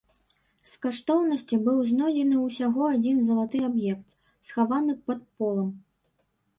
[0.69, 4.07] З каштоўнасцей быў знойдзены ўсяго адзін залаты аб'ект,
[4.51, 5.75] схаваны пад полам.